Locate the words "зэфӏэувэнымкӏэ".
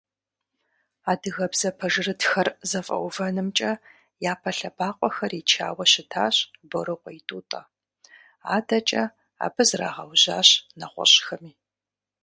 2.69-3.71